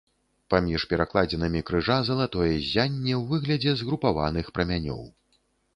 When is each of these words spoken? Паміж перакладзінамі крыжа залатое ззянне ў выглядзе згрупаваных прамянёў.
Паміж 0.53 0.85
перакладзінамі 0.93 1.61
крыжа 1.69 1.97
залатое 2.09 2.49
ззянне 2.53 3.13
ў 3.19 3.23
выглядзе 3.35 3.79
згрупаваных 3.85 4.53
прамянёў. 4.59 5.09